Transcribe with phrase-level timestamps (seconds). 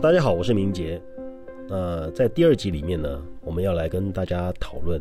[0.00, 0.98] 大家好，我是明杰。
[1.68, 4.98] 那在第二集里面呢，我们要来跟大家讨论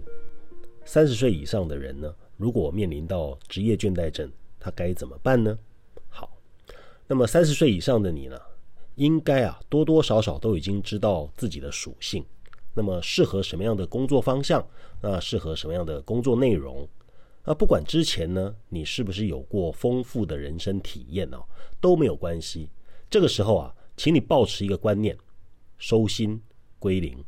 [0.83, 5.57] 三十岁以上的人呢，如果面临到职业倦怠症，他该怎么办呢？
[6.09, 6.29] 好，
[7.07, 8.37] 那么三十岁以上的你呢，
[8.95, 12.25] 应该啊多多少少都已经知道自己的属性，
[12.73, 14.61] 那么适合什么样的工作方向，
[14.99, 16.85] 那适合什么样的工作内容？
[17.45, 21.37] 那不管之前呢，你是不是有过丰富的人生体验哦，
[21.79, 22.67] 都没有关系。
[23.09, 25.17] 这个时候啊，请你保持一个观念：
[25.77, 26.41] 收心
[26.79, 27.21] 归零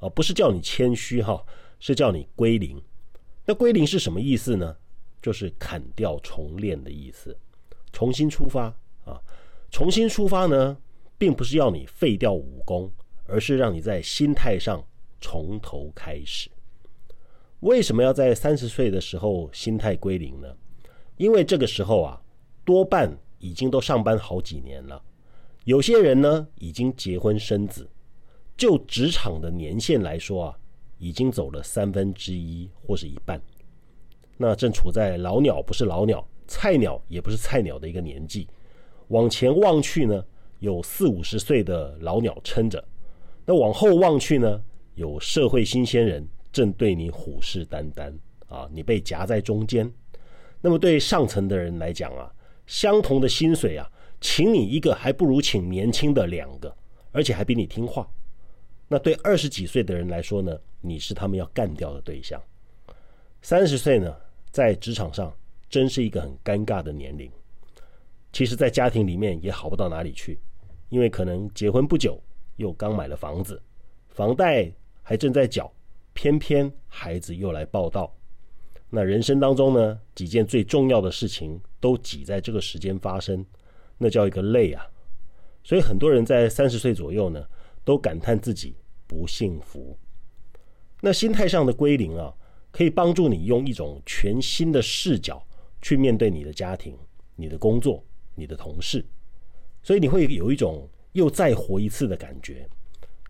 [0.00, 1.44] 啊，不是叫你谦虚哈，
[1.78, 2.82] 是叫你归零。
[3.44, 4.74] 那归零是什么意思呢？
[5.20, 7.36] 就是砍掉重练的意思，
[7.92, 9.20] 重新出发啊。
[9.70, 10.78] 重新出发呢，
[11.18, 12.90] 并不是要你废掉武功，
[13.26, 14.82] 而是让你在心态上
[15.20, 16.48] 从头开始。
[17.60, 20.56] 为什么要在三十岁的时候心态归零呢？
[21.18, 22.22] 因为这个时候啊，
[22.64, 25.02] 多半已经都上班好几年了，
[25.68, 27.86] 有些人呢已经结婚生子，
[28.56, 30.58] 就职场的年限来说啊，
[30.96, 33.38] 已经走了三分之一或是一半，
[34.38, 38.48] 那正处在老鸟不是老鸟，菜鸟也不是菜鸟的一个年纪。
[39.08, 40.24] 往前望去呢，
[40.60, 42.80] 有四五十岁的老鸟撑着；
[43.44, 44.62] 那往后望去呢，
[44.94, 46.26] 有社会新鲜人。
[46.50, 48.10] 正对你虎视眈眈
[48.46, 48.66] 啊！
[48.72, 49.92] 你被夹在中间。
[50.62, 52.32] 那么对上层的人来讲啊，
[52.66, 53.86] 相同的薪水啊，
[54.20, 56.74] 请你一个还不如请年轻的两个，
[57.12, 58.08] 而且还比你听话。
[58.88, 62.42] 那对二十几岁的人来说呢，你是他们要干掉的对象。
[63.42, 64.16] 三十岁呢，
[64.50, 65.32] 在职场上
[65.68, 67.30] 真是一个很尴尬的年龄。
[68.32, 70.38] 其实，在家庭里面也好不到哪里去，
[70.88, 72.20] 因为可能结婚不久，
[72.56, 73.60] 又刚买了房子，
[74.08, 74.70] 房贷
[75.02, 75.72] 还正在缴。
[76.14, 78.12] 偏偏孩子又来报道，
[78.90, 83.46] 那人生当中呢，几件最重要的事情都挤在这个时间发生，
[83.98, 84.86] 那叫一个累啊！
[85.64, 87.44] 所以很多人在三十岁左右呢，
[87.84, 88.74] 都感叹自己
[89.06, 89.98] 不幸福。
[91.00, 92.32] 那心态上的归零啊，
[92.70, 95.46] 可以帮助你用一种全新的视角
[95.82, 96.96] 去面对你的家庭、
[97.36, 98.02] 你的工作、
[98.34, 99.04] 你的同事，
[99.82, 102.68] 所以你会有一种又再活一次的感觉。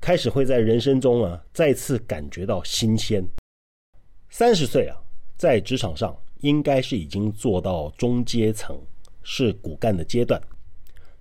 [0.00, 3.26] 开始会在人生中啊再次感觉到新鲜。
[4.30, 4.96] 三十岁啊，
[5.36, 8.80] 在职场上应该是已经做到中阶层，
[9.22, 10.40] 是骨干的阶段，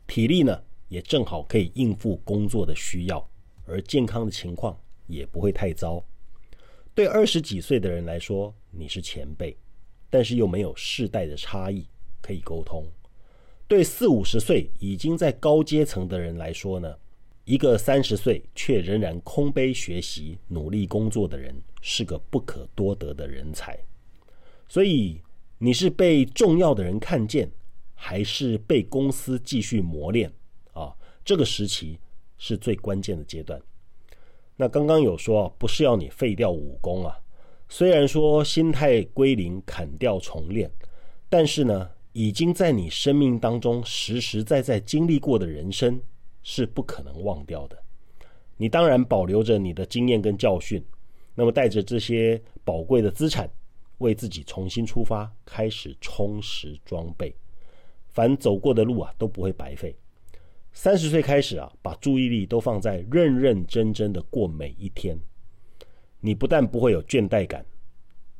[0.07, 3.29] 体力呢也正好可以应付工作的需要，
[3.66, 6.03] 而健康的情况也不会太糟。
[6.95, 9.56] 对二十几岁的人来说，你是前辈，
[10.09, 11.85] 但是又没有世代的差异
[12.22, 12.84] 可以沟通。
[13.68, 16.95] 对四五十岁已经在高阶层的人来说呢？
[17.44, 23.78] 一个三十岁却仍然空杯学习、努力工作的人，是个不可多得的人才。
[24.68, 25.22] 所以，
[25.57, 27.50] 你是被重要的人看见，
[27.97, 30.31] 还是被公司继续磨练？
[30.72, 32.00] 啊，这个时期
[32.38, 33.62] 是最关键的阶段。
[34.56, 37.19] 那刚刚有说，不是要你废掉武功啊。
[37.68, 40.72] 虽然说心态归零、砍掉重练，
[41.28, 46.02] 但是呢，已经在你生命当中实实在在经历过的人生。
[46.50, 47.78] 是不可能忘掉的。
[48.56, 50.81] 你当然保留着你的经验跟教训，
[51.36, 53.52] 那么带着这些宝贵的资产，
[53.97, 57.36] 为自己重新出发，开始充实装备。
[58.17, 59.95] 凡走过的路啊，都不会白费。
[60.73, 65.16] 三十岁开始啊，把注意力都放在认认真真的过每一天。
[66.19, 67.63] 你不但不会有倦怠感，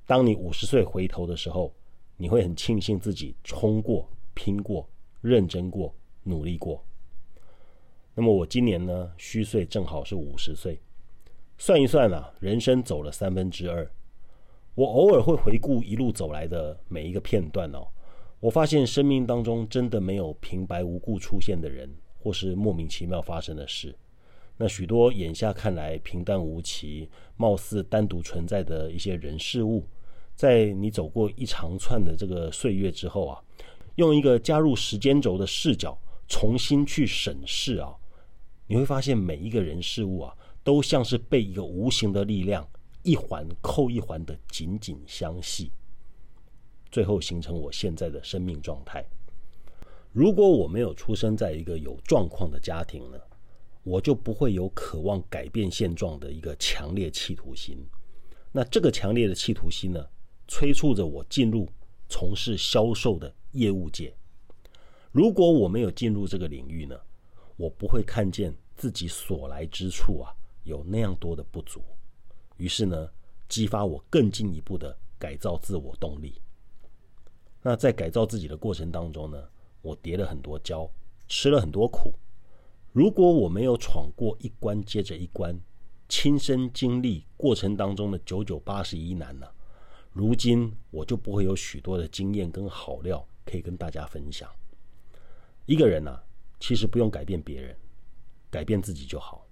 [0.08, 1.72] 当你五十岁回头的时候，
[2.16, 4.90] 你会很庆幸自己冲过、拼过、
[5.22, 5.94] 认真过、
[6.24, 6.84] 努力过。
[8.16, 10.82] 那么我今年呢，虚岁正好是五十岁，
[11.60, 13.88] 算一算啊，人生走了三分之二。
[14.74, 17.88] 我偶尔会回顾一路走来的每一个片段哦，
[18.40, 21.90] 我发现生命当中真的没有平白无故出现的人，
[22.20, 23.96] 或是莫名其妙发生的事。
[24.58, 29.86] 那许多眼下看来平淡无奇、貌似单独存在的一些人事物，
[30.36, 33.42] 在你走过一长串的这个岁月之后啊，
[33.96, 35.98] 用一个加入时间轴的视角
[36.28, 37.96] 重新去审视啊。
[38.68, 42.68] 你会发现每一个人事物啊，都像是被一个无形的力量
[43.02, 45.72] 一环扣一环的紧紧相系，
[46.92, 49.06] 最后形成我现在的生命状态。
[50.12, 53.20] 如果我没有出生在一个有状况的家庭呢，
[53.84, 57.78] 我就不会有渴望改变现状的一个强烈企图心。
[58.52, 60.06] 那这个强烈的企图心呢，
[60.48, 61.70] 催促着我进入
[62.10, 64.14] 从事销售的业务界。
[65.12, 66.98] 如果我没有进入这个领域呢？
[67.56, 70.32] 我不会看见自己所来之处啊，
[70.64, 71.82] 有那样多的不足，
[72.58, 73.10] 于是呢，
[73.50, 76.40] 激发我更进一步的改造自我动力。
[77.68, 79.44] 那在改造自己的过程当中呢，
[79.82, 80.90] 我跌了很多跤，
[81.28, 82.14] 吃了很多苦，
[82.94, 85.60] 如果我没有闯过一关接着一关，
[86.08, 89.46] 亲身经历过程当中的九九八十一难呢，
[90.14, 94.50] 如今我就不会有许多的经验跟好料可以跟大家分享。
[95.66, 96.18] 一个人呢，
[96.62, 97.76] 其实不用改变别人，
[98.50, 99.46] 改变自己就好。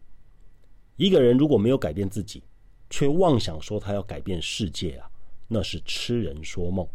[0.96, 2.42] 一个人如果没有改变自己，
[2.90, 5.12] 却妄想说他要改变世界啊，
[5.50, 6.88] 那是痴人说梦。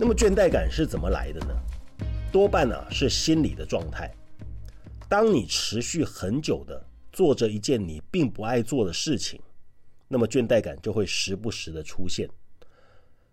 [0.00, 1.54] 那么倦怠感是怎么来的呢？
[2.30, 4.08] 多半呢是心理的状态。
[5.08, 9.40] 当你持续很久的做着一件你并不爱做的事情，
[10.06, 12.28] 那么倦怠感就会时不时的出现。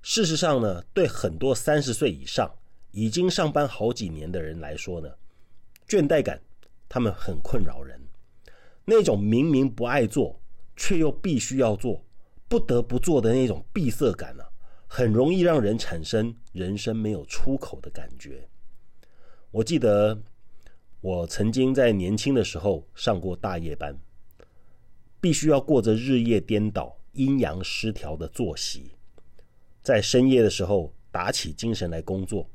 [0.02, 2.52] 事实上呢，对很多三十岁以上
[2.92, 5.10] 已经上班好几年的人来说呢，
[5.88, 6.42] 倦怠感
[6.90, 8.05] 他们很困扰人。
[8.86, 10.40] 那种明明不爱做
[10.76, 12.06] 却又必须要做、
[12.48, 14.44] 不得不做的那种闭塞感呢，
[14.88, 18.48] 很容易让人产生人生没有出口的感觉。
[19.52, 20.22] 我记得
[21.02, 23.98] 我曾经在年轻的时候上过大夜班，
[25.20, 28.92] 必须要过着日夜颠倒、阴阳失调的作息，
[29.82, 32.50] 在深夜的时候打起精神来工作，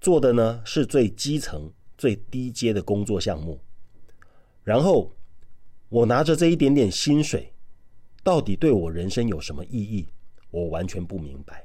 [0.00, 3.60] 做的呢是最基层、最低阶的工作项目。
[4.62, 5.13] 然后
[5.94, 7.52] 我拿着这一点点薪水，
[8.24, 10.08] 到底对我人生有什么意义？
[10.50, 11.64] 我完全不明白。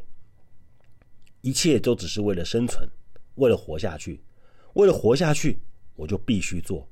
[1.42, 2.88] 一切都只是为了生存，
[3.36, 4.22] 为了活下去。
[4.74, 5.60] 为了活下去，
[5.96, 6.88] 我就必须做；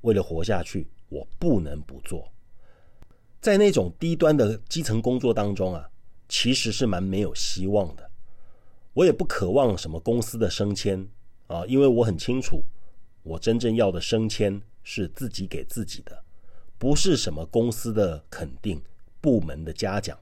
[0.00, 2.28] 为了活下去，我不能不做。
[3.40, 5.88] 在那种低端的基层工作当中啊，
[6.28, 8.10] 其实是蛮没有希望的。
[8.94, 11.06] 我也不渴望什么公司的升迁
[11.46, 12.64] 啊，因为我很清楚，
[13.22, 16.24] 我真正要的升迁是自己给自己的，
[16.80, 18.82] 不是什么公司的肯定、
[19.20, 20.18] 部门的嘉奖。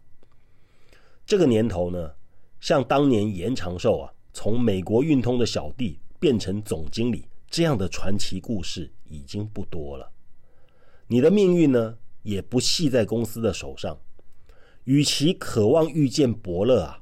[1.24, 2.12] 这个年头呢，
[2.60, 5.98] 像当年严长寿啊，从美国运通的小弟。
[6.20, 10.10] 变成总经理这样的传奇故事已经不多了。
[11.06, 13.96] 你的命运呢，也不系在公司的手上。
[14.82, 17.00] 与其渴望遇见伯乐啊，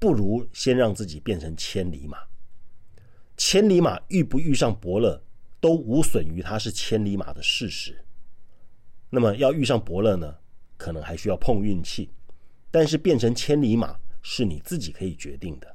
[0.00, 2.18] 不如先让自己变成千里马。
[3.36, 5.22] 千里马遇不遇上伯乐，
[5.60, 8.04] 都无损于他是千里马的事实。
[9.10, 10.36] 那么要遇上伯乐呢，
[10.76, 12.10] 可能还需要碰运气。
[12.70, 15.74] 但是变成千里马是你自己可以决定的。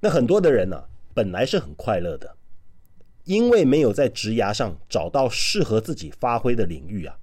[0.00, 0.84] 那很多的人呢？
[1.14, 2.36] 本来是很快乐的，
[3.22, 7.16] 因为没有在职涯上找到适合自己发挥的领域啊，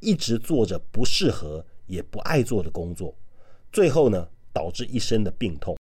[0.00, 3.16] 一直做着不适合也不爱做的工作，
[3.70, 5.76] 最后呢导致一身的病痛。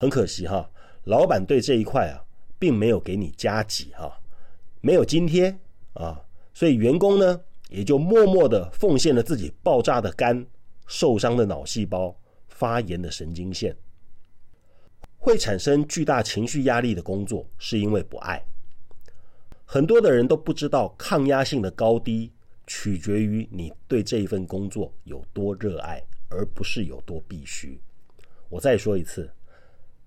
[0.00, 0.68] 很可惜哈，
[1.04, 2.18] 老板对这一块啊
[2.58, 4.20] 并没有给你加急哈，
[4.80, 5.56] 没有津贴
[5.94, 6.20] 啊，
[6.52, 7.40] 所以员工呢
[7.70, 10.44] 也就默默的奉献了自己爆炸的肝、
[10.86, 12.14] 受伤的脑细胞、
[12.48, 13.74] 发炎的神经线。
[15.16, 18.42] 会产生巨大情绪压力的工作，是因为不爱。
[19.64, 22.32] 很多的人都不知道，抗压性的高低
[22.66, 27.80] 取决于你对这一份工作有多热爱，而不是有多必须。
[28.48, 29.30] 我再说一次，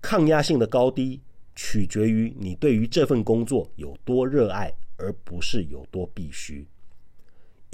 [0.02, 1.22] 抗压性的高低
[1.54, 6.66] 取决于你对于这份工作有多热爱，而不是有多必须。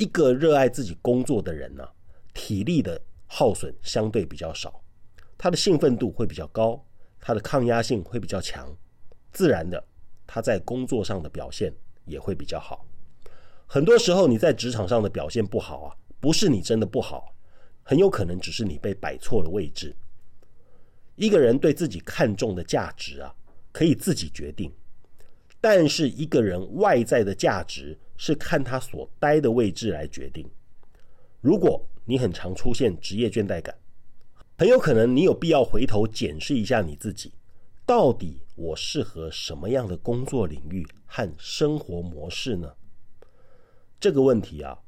[0.00, 1.86] 一个热爱自己工作的人呢，
[2.32, 4.82] 体力的耗损相对比较少，
[5.36, 6.82] 他的兴奋度会比较高。
[7.20, 8.74] 他的抗压性会比较强，
[9.30, 9.86] 自然的，
[10.26, 11.70] 他在工作上的表现
[12.06, 12.86] 也会比较好。
[13.66, 17.34] 很多时候你在职场上的表现不好啊，不是你真的不好，
[17.82, 19.94] 很有可能只是你被摆错了位置。
[21.16, 23.34] 一个人对自己看重的价值啊，
[23.70, 24.72] 可以自己决定，
[25.60, 30.48] 但是一个人外在的价值是看他所待的位置来决定。
[31.40, 33.76] 如果你很常出现职业倦怠感，
[34.56, 37.32] 很有可能你有必要回头检视一下你自己，
[37.86, 42.74] 到底我适合什么样的工作领域和生活模式呢？
[43.98, 44.78] 这个问题啊，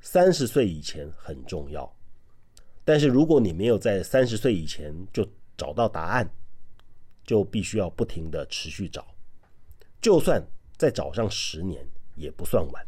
[0.00, 1.92] 三十岁以前很重要，
[2.84, 5.24] 但是如果你没有在三十岁以前就
[5.56, 6.28] 找到答案，
[7.24, 9.06] 就必须要不停的持续找，
[10.02, 12.86] 就算再找上十年也不算晚，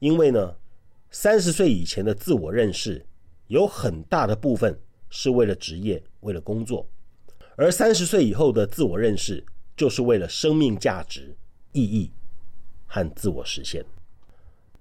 [0.00, 0.56] 因为呢，
[1.10, 3.06] 三十岁以前的自我认识
[3.46, 4.78] 有很大的部分。
[5.12, 6.88] 是为了职业，为了工作，
[7.56, 9.44] 而三十岁以后的自我认识，
[9.76, 11.36] 就是为了生命价值、
[11.72, 12.12] 意义
[12.86, 13.84] 和自我实现。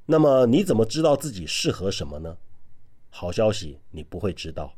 [0.05, 2.37] 那么你怎么知道自己适合什么呢？
[3.09, 4.71] 好消息，你不会知道。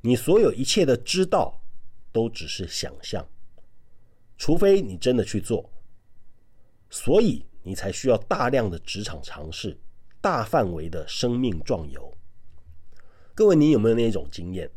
[0.00, 1.62] 你所有一切的知道，
[2.10, 3.24] 都只是想象，
[4.38, 5.68] 除非你真的去做。
[6.88, 9.78] 所以你才需要大量的职场尝试，
[10.22, 12.16] 大范围的生命壮游。
[13.34, 14.70] 各位，你有没有那种经验？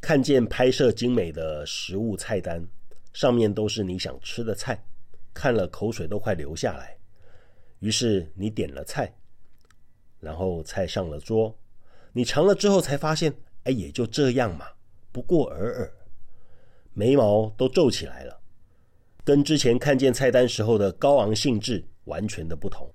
[0.00, 2.66] 看见拍摄精美的食物菜单，
[3.12, 4.86] 上面都是你想吃的菜，
[5.34, 6.96] 看了口水都快流下来。
[7.80, 9.12] 于是你点了菜，
[10.20, 11.56] 然后菜上了桌，
[12.12, 14.66] 你尝了之后才发现，哎，也就这样嘛，
[15.12, 15.92] 不过尔尔。
[16.94, 18.37] 眉毛都皱起来了，
[19.28, 22.90] 跟之前看见菜单时候的高昂兴致完全的不同。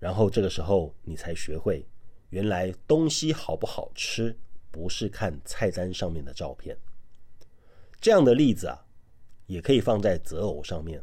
[0.00, 1.86] 然后这个时候你才学会，
[2.30, 4.36] 原来东西好不好吃，
[4.72, 6.76] 不是看菜单上面的照片。
[8.00, 8.84] 这样的例子啊，
[9.46, 11.00] 也可以放在择偶上面。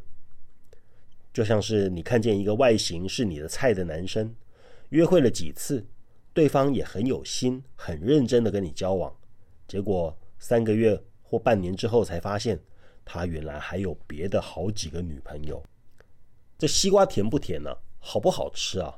[1.31, 4.35] 就像是你看见一个外形是你的菜的男生，
[4.89, 5.87] 约会了几次，
[6.33, 9.15] 对方也很有心、很认真的跟你交往，
[9.69, 11.01] 结果三个月。
[11.27, 12.59] 或半年之后才发现，
[13.05, 15.63] 他原来还有别的好几个女朋友。
[16.57, 17.69] 这西瓜甜不甜呢？
[17.99, 18.93] 好不好吃啊？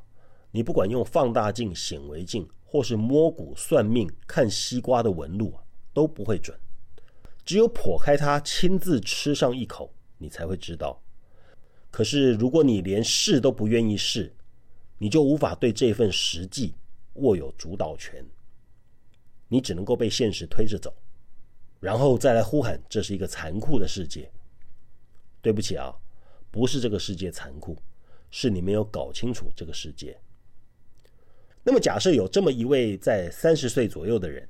[0.52, 6.58] 你不管用放大镜、显微镜，或是摸骨算命看西瓜的纹路啊，都不会准。
[7.46, 11.02] 只有剖开它，亲自吃上一口，你才会知道。
[11.90, 14.36] 可是如果你连试都不愿意试，
[14.98, 16.74] 你就无法对这份实际
[17.14, 18.26] 握有主导权。
[19.48, 20.94] 你只能够被现实推着走。
[21.80, 24.32] 然后再来呼喊，这是一个残酷的世界。
[25.42, 25.94] 对不起啊，
[26.52, 27.78] 不是这个世界残酷，
[28.32, 30.20] 是你没有搞清楚这个世界。
[31.64, 34.48] 那么，假设有这么一位在三十岁左右的人，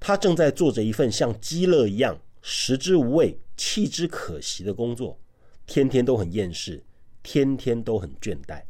[0.00, 5.18] 他正在做着一份像鸡肋一样食之无味、弃之可惜的工作，
[5.66, 6.82] 天天都很厌世，
[7.22, 8.62] 天天都很倦怠。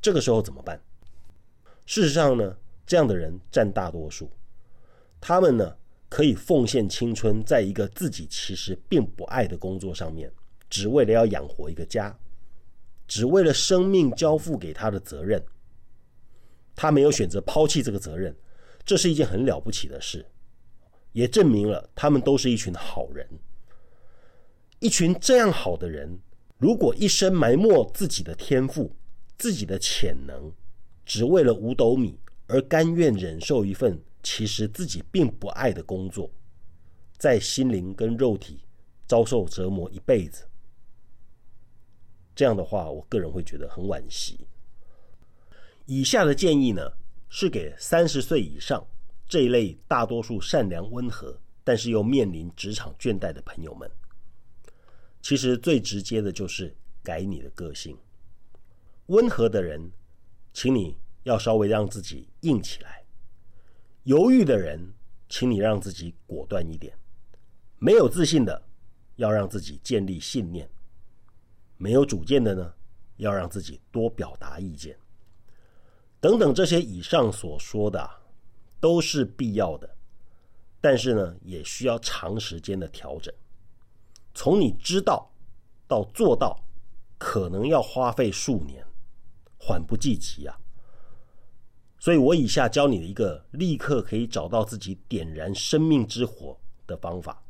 [0.00, 0.80] 这个时候怎么办？
[1.86, 4.30] 事实上呢，这样的人占大多数，
[5.20, 5.76] 他们呢？
[6.14, 10.30] 可以奉献青春，在一个自己其实并不爱的工作上面，
[10.70, 12.16] 只为了要养活一个家，
[13.08, 15.44] 只为了生命交付给他的责任。
[16.76, 18.32] 他没有选择抛弃这个责任，
[18.84, 20.24] 这是一件很了不起的事，
[21.10, 23.28] 也证明了他们都是一群好人。
[24.78, 26.16] 一群这样好的人，
[26.58, 28.94] 如果一生埋没自己的天赋、
[29.36, 30.52] 自己的潜能，
[31.04, 34.00] 只为了五斗米而甘愿忍受一份。
[34.24, 36.28] 其实自己并不爱的工作，
[37.18, 38.64] 在心灵跟肉体
[39.06, 40.48] 遭受折磨一辈子，
[42.34, 44.48] 这样的话，我个人会觉得很惋惜。
[45.84, 46.90] 以下的建议呢，
[47.28, 48.84] 是给三十岁以上
[49.28, 53.90] 这一类大多数善良温和，但是又面临职场倦怠的朋友们。
[55.20, 57.94] 其实最直接的就是改你的个性。
[59.08, 59.92] 温和的人，
[60.54, 63.03] 请你要稍微让自己硬起来。
[64.04, 64.92] 犹豫的人，
[65.30, 66.92] 请你让自己果断一点；
[67.78, 68.62] 没有自信的，
[69.16, 70.66] 要让自己建立信念；
[71.78, 72.74] 没有主见的呢，
[73.16, 74.94] 要让自己多表达意见。
[76.20, 78.06] 等等，这些以上所说的，
[78.78, 79.96] 都是必要的，
[80.82, 83.34] 但是呢，也需要长时间的调整。
[84.34, 85.32] 从你知道
[85.88, 86.62] 到做到，
[87.16, 88.84] 可能要花费数年，
[89.58, 90.60] 缓不济急啊。
[92.04, 96.54] 所以我以下教你的一个立刻可以找到自己点燃生命之火
[96.86, 97.42] 的方法。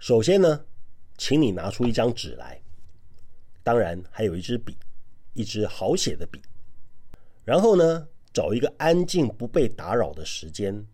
[0.00, 0.64] 首先呢，
[1.16, 2.60] 请你拿出一张纸来，
[3.62, 4.76] 当然还有一支笔，
[5.34, 6.42] 一支好写的笔。
[7.44, 10.84] 然后呢，找一个安静不被打扰的时间，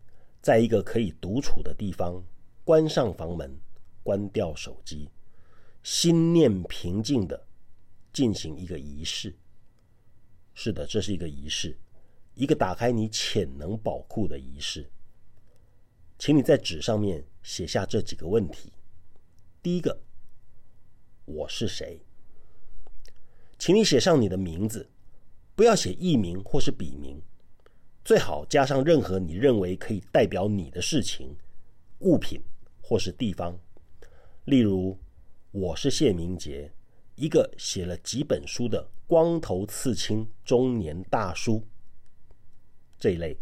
[0.42, 2.22] 在一个可以独处的地方，
[2.62, 3.58] 关上房门，
[4.02, 5.08] 关掉手机，
[5.82, 7.42] 心念平静的
[8.12, 9.34] 进行一个仪式。
[10.52, 11.74] 是的，这是一个仪式。
[12.36, 14.90] 一个打开你潜能宝库的仪式，
[16.18, 18.70] 请你在纸上面写下这几个问题。
[19.62, 19.98] 第一个，
[21.24, 21.98] 我是谁？
[23.58, 24.90] 请你写上你的名字，
[25.54, 27.18] 不要写艺名或是笔名，
[28.04, 31.34] 最好加上任何你认为可以代表你的事情、
[32.00, 32.38] 物品
[32.82, 33.58] 或是地方。
[34.44, 34.98] 例如，
[35.52, 36.70] 我是谢明杰，
[37.14, 41.66] 一个写了几本书的光头刺青中年大叔。
[42.98, 43.36] 这一类，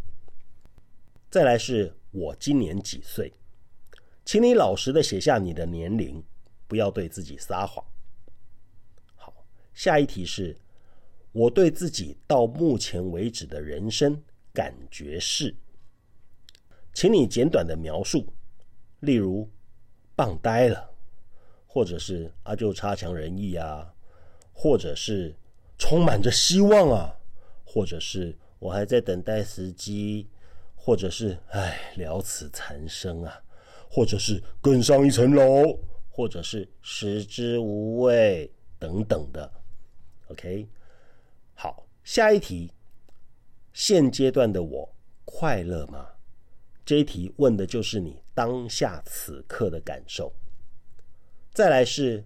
[1.30, 3.32] 再来是我今年几岁，
[4.24, 6.20] 请你老实的写下你的年龄，
[6.66, 7.84] 不要对自己撒谎。
[9.14, 9.32] 好，
[9.72, 10.56] 下一题是，
[11.30, 14.20] 我对自己到目前为止的人生
[14.52, 15.54] 感觉是，
[16.92, 18.26] 请你简短的描述，
[19.00, 19.48] 例如
[20.16, 20.92] 棒呆了，
[21.64, 23.94] 或者是啊就差强人意啊，
[24.52, 25.32] 或者是
[25.78, 27.16] 充满着希望啊，
[27.64, 28.36] 或者是。
[28.58, 30.28] 我还在等待时机，
[30.74, 33.42] 或者是唉了此残生啊，
[33.90, 35.78] 或者是更上一层楼，
[36.10, 39.52] 或者是食之无味等等的。
[40.28, 40.68] OK，
[41.54, 42.72] 好，下一题。
[43.72, 44.94] 现阶段的我
[45.24, 46.06] 快乐吗？
[46.86, 50.32] 这一题问的就是你当下此刻的感受。
[51.52, 52.24] 再来是，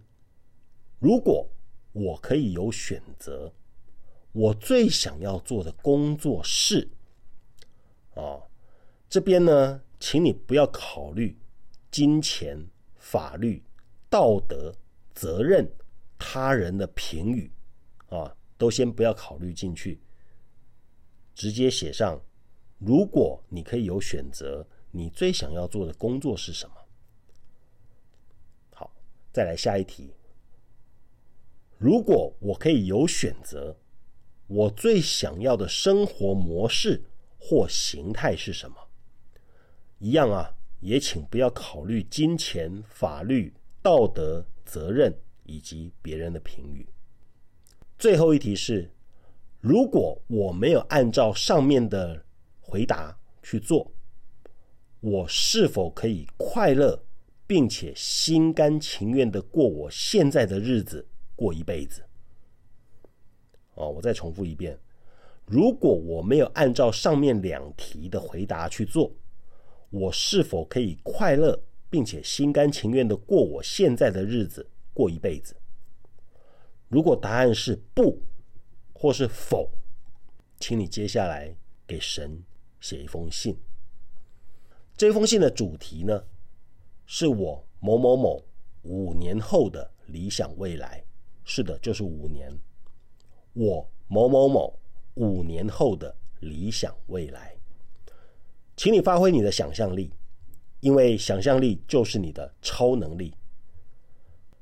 [0.99, 1.49] 如果
[1.92, 3.50] 我可以有选择，
[4.32, 6.88] 我最想要做的工作是，
[8.14, 8.49] 哦，
[9.08, 11.37] 这边呢，请你不要考虑
[11.90, 12.66] 金钱、
[12.97, 13.62] 法律、
[14.08, 14.75] 道德、
[15.14, 15.68] 责任、
[16.18, 17.50] 他人的评语，
[18.11, 20.00] 啊，都先不要考虑进去，
[21.35, 22.20] 直接写上。
[22.78, 26.75] 如果你可以有选择，你最想要做的工作是什么？
[28.73, 28.92] 好，
[29.32, 30.12] 再来下一题。
[31.76, 33.76] 如果我可以有选择，
[34.49, 37.05] 我最想要的生活模式
[37.38, 38.76] 或形态是什么？
[39.99, 46.87] 一样啊，也请不要考虑金钱、法律、道德、责任以及别人的评语。
[47.97, 48.90] 最后一题是：
[49.61, 52.25] 如果我没有按照上面的。
[52.71, 53.90] 回答去做，
[55.00, 57.02] 我是否可以快乐，
[57.47, 62.05] 并且心甘情愿的过我现在的日子，过一辈子？
[63.78, 64.78] 哦，我再重复一遍：
[65.47, 69.11] 如果我没有按照上面两题的回答去做，
[69.90, 71.58] 我是否可以快乐，
[71.88, 75.56] 并且心甘情愿的过我现在的日子，过一辈子？
[76.88, 78.20] 如果答案是不，
[78.92, 79.70] 或是否，
[80.58, 81.54] 请你接下来
[81.87, 82.42] 给神。
[82.80, 83.58] 写一封信，
[84.97, 86.25] 这封信的主题呢，
[87.06, 88.40] 是我某某某
[88.82, 91.04] 五年后的理想未来。
[91.42, 92.56] 是的，就是五年。
[93.58, 94.78] 我某某某
[95.14, 97.56] 五年后的理想未来，
[98.76, 100.12] 请你发挥你的想象力，
[100.78, 103.34] 因为想象力就是你的超能力。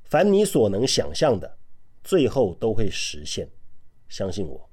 [0.03, 1.57] 凡你所能想象的，
[2.03, 3.47] 最后都会实现。
[4.09, 4.67] 相信我，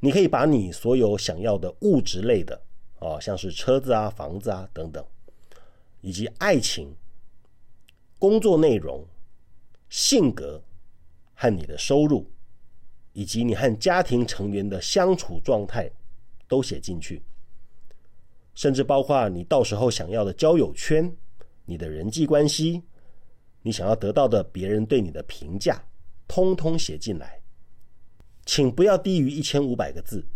[0.00, 2.60] 你可以把你所有想要的物质类的。
[2.98, 5.04] 啊，像是车子啊、房子啊等等，
[6.00, 6.92] 以及爱情、
[8.18, 9.06] 工作内容、
[9.88, 10.60] 性格
[11.34, 12.28] 和你的收入，
[13.12, 15.90] 以及你和家庭成员的相处状态，
[16.46, 17.22] 都写进去。
[18.54, 21.14] 甚至包括你到时候想要的交友圈、
[21.64, 22.82] 你的人际关系、
[23.62, 25.82] 你想要得到的别人对你的评价，
[26.26, 27.40] 通通写进来。
[28.44, 30.26] 请不要低于一千五百个字。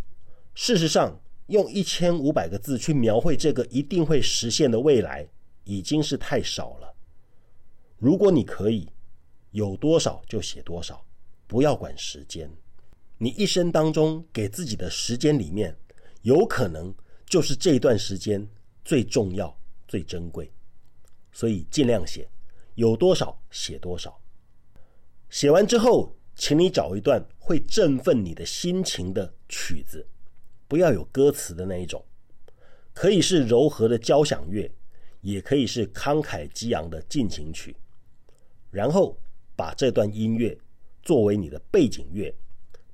[0.54, 1.20] 事实上。
[1.48, 5.24] 用一千五百个字去描绘这个一定会实现的未来，
[5.62, 6.92] 已经是太少了。
[7.98, 8.90] 如果你可以，
[9.52, 11.06] 有多少就写多少，
[11.46, 12.50] 不要管时间。
[13.18, 15.76] 你一生当中给自己的时间里面，
[16.22, 16.94] 有可能
[17.26, 18.46] 就是这段时间
[18.84, 20.52] 最重要、最珍贵，
[21.32, 22.28] 所以尽量写，
[22.74, 24.20] 有多少写多少。
[25.30, 30.06] 写完之后，请你找一段会振奋你的心情的曲子。
[30.68, 32.04] 不要有歌词的那一种，
[32.92, 34.70] 可以是柔和的交响乐，
[35.22, 37.74] 也可以是慷慨激昂的进行曲。
[38.70, 39.18] 然后
[39.56, 40.58] 把这段音乐
[41.02, 42.34] 作为你的背景乐，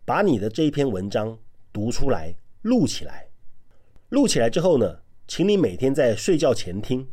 [0.04, 1.38] 把你的这一篇文章
[1.72, 3.28] 读出来，录起来。
[4.08, 7.08] 录起来之后呢，请你每天在睡觉前听，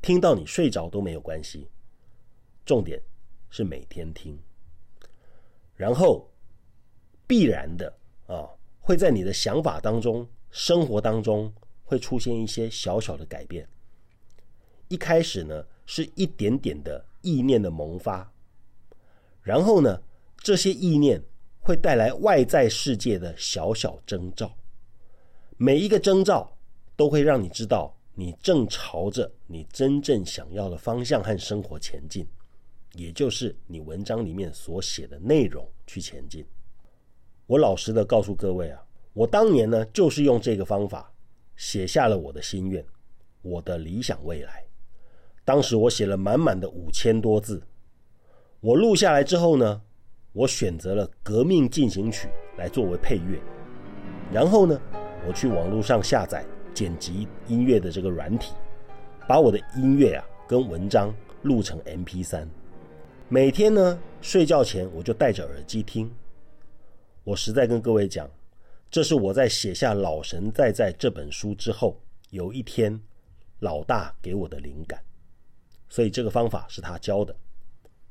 [0.00, 1.68] 听到你睡着都没有关系。
[2.64, 3.02] 重点
[3.50, 4.38] 是每天听，
[5.74, 6.30] 然后
[7.26, 8.48] 必然的啊。
[8.82, 11.52] 会在你的想法当中、生活当中
[11.84, 13.68] 会出现一些小小的改变。
[14.88, 18.32] 一开始呢，是一点点的意念的萌发，
[19.42, 20.02] 然后呢，
[20.38, 21.22] 这些意念
[21.60, 24.52] 会带来外在世界的小小征兆。
[25.56, 26.50] 每一个征兆
[26.96, 32.26] 都会让你知道，你正朝着你真正想要的方向和生活前进，
[32.94, 36.44] 也就是你文章里面所写的内容去前进。
[37.46, 41.12] 我老实的告诉各位啊，我当年呢就是用这个方法
[41.56, 42.84] 写下了我的心愿，
[43.42, 44.64] 我的理想未来。
[45.44, 47.62] 当时我写了满满的五千多字，
[48.60, 49.82] 我录下来之后呢，
[50.32, 53.40] 我选择了《革命进行曲》来作为配乐，
[54.32, 54.80] 然后呢，
[55.26, 58.54] 我去网络上下载剪辑音乐的这个软体，
[59.26, 61.12] 把我的音乐啊跟文章
[61.42, 62.46] 录成 MP3，
[63.28, 66.10] 每天呢睡觉前我就戴着耳机听。
[67.24, 68.30] 我实在跟各位讲，
[68.88, 73.00] 这是我在写下《老神在在》这本书之后，有一天
[73.58, 75.02] 老大给我的灵感，
[75.88, 77.34] 所以这个方法是他教的。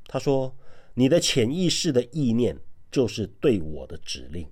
[0.06, 0.54] 他说
[0.94, 2.58] ：“你的潜意识的意念
[2.90, 4.46] 就是对我的指令。”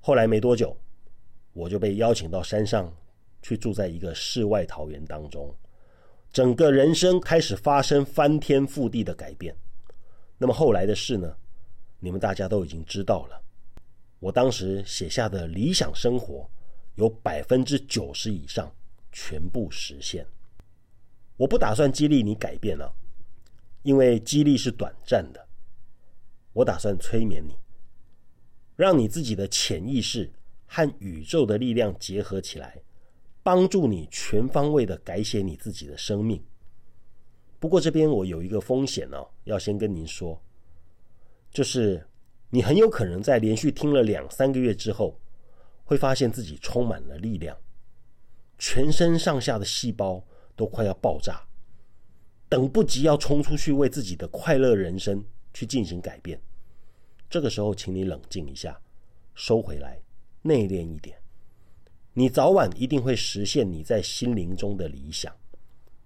[0.00, 0.76] 后来没多久，
[1.52, 2.94] 我就被邀请到山上
[3.42, 5.54] 去住在一个世外桃源当中，
[6.32, 9.56] 整个人生开始发生翻天覆地的改变。
[10.38, 11.36] 那么后来的事呢？
[11.98, 13.42] 你们大家都已经知道了，
[14.20, 16.48] 我当时写下的理想生活，
[16.96, 18.70] 有百分之九十以上
[19.10, 20.26] 全部实现。
[21.38, 22.94] 我不打算激励你改变了，
[23.86, 25.46] 因为激励是短暂的。
[26.52, 27.56] 我打算催眠你，
[28.74, 30.28] 让你自己的潜意识
[30.66, 32.82] 和宇宙的力量结合起来，
[33.44, 36.42] 帮助你全方位的改写你自己的生命。
[37.60, 40.42] 不过这边我有一个风险哦，要先跟您说，
[41.52, 42.04] 就是
[42.50, 45.20] 你很有可能在连续听了两三个月之后，
[45.84, 47.56] 会发现自己充满了力量，
[48.58, 51.45] 全身上下的细胞都快要爆炸，
[52.48, 56.40] 等不及要冲出去为自己的快乐人生去进行改变。
[57.28, 58.80] 这个时候，请你冷静一下，
[59.34, 60.00] 收回来，
[60.42, 61.18] 内敛一点。
[62.12, 65.34] 你早晚一定会实现你在心灵中的理想，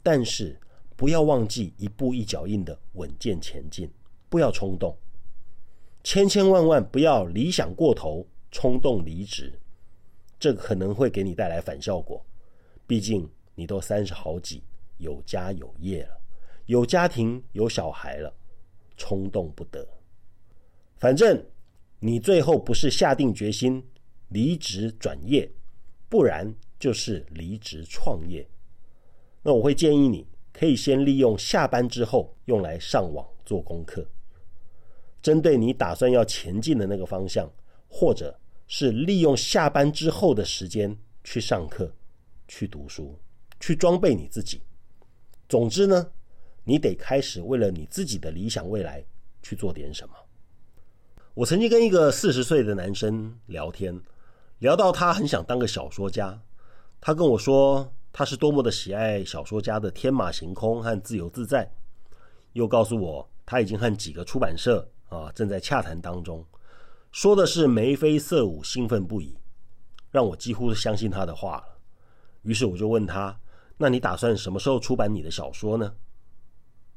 [0.02, 0.58] 但是。
[0.96, 3.90] 不要忘记一步一脚印的稳健前进，
[4.28, 4.94] 不要冲动，
[6.04, 9.50] 千千万万不要理想过头，冲动离职，
[10.38, 12.22] 这可能会给你带来反效果。
[12.86, 14.62] 毕竟你都三十好几，
[14.98, 16.19] 有家有业了，
[16.70, 18.32] 有家庭有小孩了，
[18.96, 19.84] 冲动不得。
[20.98, 21.44] 反正
[21.98, 23.84] 你最后不是下定决心
[24.28, 25.50] 离职转业，
[26.08, 28.48] 不然就是离职创业，
[29.42, 30.24] 那我会建议你。
[30.52, 34.06] 可以先利用下班之后用来上网做功课，
[35.22, 37.50] 针对你打算要前进的那个方向，
[37.88, 41.92] 或者是利用下班之后的时间去上课、
[42.46, 43.18] 去读书、
[43.58, 44.60] 去装备你自己。
[45.48, 46.12] 总之呢，
[46.64, 49.04] 你得开始为了你自己的理想未来
[49.42, 50.14] 去做点什么。
[51.34, 54.00] 我曾经跟一个四十岁的男生聊天，
[54.58, 56.40] 聊到他很想当个小说家，
[57.00, 57.92] 他跟我说。
[58.12, 61.70] 他是多么的喜爱小说家的天马行空和自由自在，
[62.54, 66.44] 又告诉我他已经和几个出版社啊正在洽谈当中，
[67.12, 69.38] 说的是眉飞色舞、兴奋不已，
[70.10, 71.78] 让我几乎相信他的话了。
[72.42, 73.38] 于是我就问他
[73.78, 75.94] ：“那你打算什么时候出版你的小说呢？”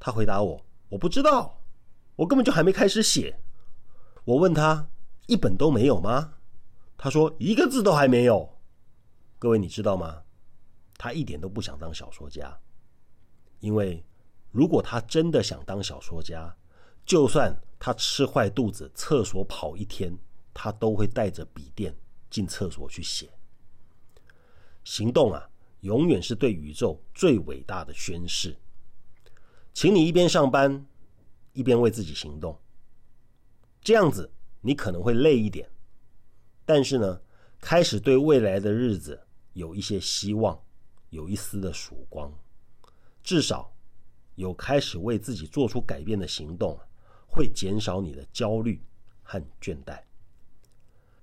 [0.06, 1.62] 他回答我：“我不知道，
[2.18, 3.39] 我根本就还没开始写。”
[4.26, 4.89] 我问他
[5.28, 6.34] ：“一本都没有吗？”
[7.00, 8.60] 他说：“一个字都还没有。”
[9.39, 10.24] 各位，你知道吗？
[10.98, 12.60] 他一点都不想当小说家，
[13.62, 14.06] 因为
[14.52, 16.54] 如果他真的想当小说家，
[17.06, 20.13] 就算他吃坏肚子，厕所跑一天，
[20.54, 21.96] 他都会带着笔电
[22.30, 23.30] 进厕所去写。
[24.84, 28.60] 行动啊，永远是对宇宙最伟大的宣誓。
[29.74, 30.86] 请你一边上班，
[31.54, 32.58] 一边为自己行动。
[33.82, 34.32] 这样子
[34.62, 35.70] 你可能会累一点，
[36.66, 37.22] 但是呢，
[37.60, 39.20] 开始对未来的日子
[39.54, 40.60] 有一些希望。
[41.10, 42.34] 有一丝的曙光，
[43.22, 43.72] 至少
[44.34, 46.76] 有开始为自己做出改变的行动，
[47.28, 48.84] 会减少你的焦虑
[49.22, 50.02] 和倦怠。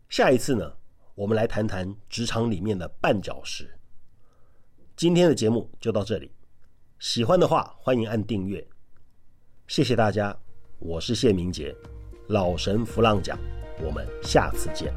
[0.09, 0.77] 下一次呢，
[1.17, 3.69] 我们来谈谈职场里面的绊脚石。
[4.95, 6.31] 今天的节目就到这里，
[7.01, 8.63] 喜欢的话欢迎按订阅。
[9.69, 10.37] 谢谢大家，
[10.79, 11.75] 我是谢明杰，
[12.29, 13.39] 老神弗浪讲，
[13.83, 14.93] 我们下次见。